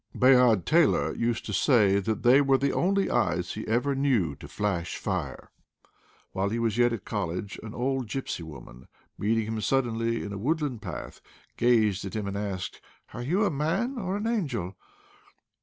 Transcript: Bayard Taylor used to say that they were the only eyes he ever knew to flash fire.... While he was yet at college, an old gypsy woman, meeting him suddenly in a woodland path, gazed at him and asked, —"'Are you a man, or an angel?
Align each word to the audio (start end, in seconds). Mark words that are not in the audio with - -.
Bayard 0.17 0.65
Taylor 0.65 1.13
used 1.13 1.45
to 1.45 1.53
say 1.53 1.99
that 1.99 2.23
they 2.23 2.41
were 2.41 2.57
the 2.57 2.73
only 2.73 3.07
eyes 3.11 3.53
he 3.53 3.67
ever 3.67 3.93
knew 3.93 4.33
to 4.37 4.47
flash 4.47 4.97
fire.... 4.97 5.51
While 6.31 6.49
he 6.49 6.57
was 6.57 6.75
yet 6.75 6.91
at 6.91 7.05
college, 7.05 7.59
an 7.61 7.75
old 7.75 8.07
gypsy 8.07 8.41
woman, 8.41 8.87
meeting 9.19 9.45
him 9.45 9.61
suddenly 9.61 10.23
in 10.23 10.33
a 10.33 10.39
woodland 10.39 10.81
path, 10.81 11.21
gazed 11.55 12.03
at 12.03 12.15
him 12.15 12.25
and 12.27 12.35
asked, 12.35 12.81
—"'Are 13.13 13.21
you 13.21 13.45
a 13.45 13.51
man, 13.51 13.99
or 13.99 14.17
an 14.17 14.25
angel? 14.25 14.75